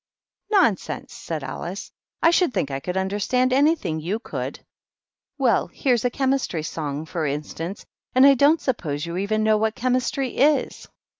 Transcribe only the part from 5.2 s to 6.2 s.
Well, here's a *